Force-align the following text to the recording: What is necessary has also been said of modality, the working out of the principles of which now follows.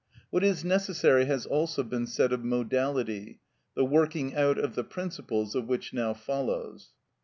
What 0.31 0.43
is 0.43 0.65
necessary 0.65 1.25
has 1.25 1.45
also 1.45 1.83
been 1.83 2.07
said 2.07 2.33
of 2.33 2.43
modality, 2.43 3.39
the 3.75 3.85
working 3.85 4.33
out 4.35 4.57
of 4.57 4.73
the 4.73 4.83
principles 4.83 5.53
of 5.53 5.67
which 5.67 5.93
now 5.93 6.15
follows. 6.15 6.93